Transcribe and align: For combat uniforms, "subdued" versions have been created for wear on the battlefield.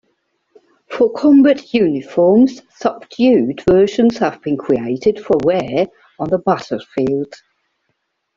For 0.89 1.11
combat 1.13 1.75
uniforms, 1.75 2.63
"subdued" 2.71 3.61
versions 3.67 4.17
have 4.17 4.41
been 4.41 4.57
created 4.57 5.23
for 5.23 5.37
wear 5.43 5.85
on 6.17 6.27
the 6.29 6.39
battlefield. 6.39 7.35